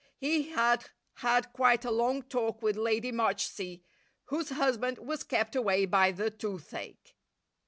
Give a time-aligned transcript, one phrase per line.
[0.17, 3.81] He had had quite a long talk with Lady Marchsea,
[4.29, 7.15] whose husband was kept away by the toothache.